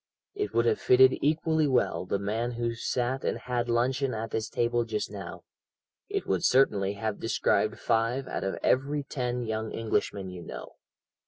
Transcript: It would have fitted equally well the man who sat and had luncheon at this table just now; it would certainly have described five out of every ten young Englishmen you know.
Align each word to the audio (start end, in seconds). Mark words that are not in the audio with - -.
It 0.33 0.51
would 0.55 0.65
have 0.65 0.81
fitted 0.81 1.13
equally 1.21 1.67
well 1.67 2.05
the 2.07 2.17
man 2.17 2.53
who 2.53 2.73
sat 2.73 3.23
and 3.23 3.37
had 3.37 3.69
luncheon 3.69 4.15
at 4.15 4.31
this 4.31 4.49
table 4.49 4.83
just 4.83 5.11
now; 5.11 5.43
it 6.09 6.25
would 6.25 6.43
certainly 6.43 6.93
have 6.93 7.19
described 7.19 7.77
five 7.77 8.27
out 8.27 8.43
of 8.43 8.57
every 8.63 9.03
ten 9.03 9.43
young 9.45 9.71
Englishmen 9.71 10.31
you 10.31 10.41
know. 10.41 10.73